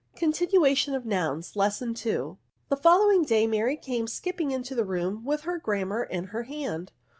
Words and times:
CONTINUATION 0.15 0.95
OF 0.95 1.05
NOUNS. 1.05 1.55
Lesson 1.55 1.89
II. 2.03 2.37
The 2.69 2.75
following 2.75 3.23
day 3.23 3.45
Mary 3.45 3.77
came 3.77 4.07
skipping 4.07 4.49
into 4.49 4.73
the 4.73 4.83
room 4.83 5.23
with 5.23 5.41
her 5.41 5.59
Grammar 5.59 6.01
in 6.03 6.23
her 6.33 6.41
hand. 6.41 6.91